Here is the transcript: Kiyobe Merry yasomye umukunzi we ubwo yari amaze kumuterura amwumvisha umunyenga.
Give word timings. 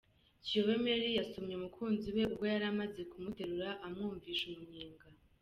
Kiyobe 0.43 0.75
Merry 0.83 1.09
yasomye 1.19 1.53
umukunzi 1.55 2.07
we 2.15 2.21
ubwo 2.29 2.43
yari 2.53 2.65
amaze 2.73 3.01
kumuterura 3.11 3.69
amwumvisha 3.85 4.43
umunyenga. 4.47 5.05